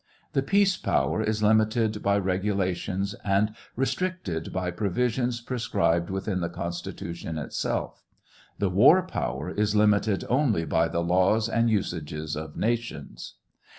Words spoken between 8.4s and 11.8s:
The war power is limited only by the laws and